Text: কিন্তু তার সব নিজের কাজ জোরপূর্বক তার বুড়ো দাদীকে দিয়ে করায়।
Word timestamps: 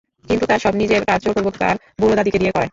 কিন্তু 0.25 0.45
তার 0.47 0.59
সব 0.59 0.73
নিজের 0.81 1.01
কাজ 1.05 1.19
জোরপূর্বক 1.23 1.55
তার 1.57 1.75
বুড়ো 1.99 2.15
দাদীকে 2.17 2.39
দিয়ে 2.41 2.53
করায়। 2.53 2.69